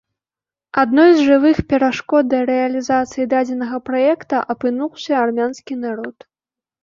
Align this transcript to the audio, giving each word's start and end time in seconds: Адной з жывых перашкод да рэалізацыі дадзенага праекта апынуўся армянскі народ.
Адной 0.83 1.11
з 1.17 1.25
жывых 1.27 1.57
перашкод 1.73 2.23
да 2.31 2.39
рэалізацыі 2.51 3.27
дадзенага 3.33 3.77
праекта 3.89 4.41
апынуўся 4.53 5.11
армянскі 5.27 5.73
народ. 5.85 6.17